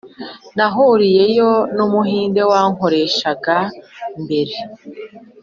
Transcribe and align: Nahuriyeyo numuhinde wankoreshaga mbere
Nahuriyeyo 0.55 1.51
numuhinde 1.75 2.41
wankoreshaga 2.51 3.57
mbere 4.23 4.55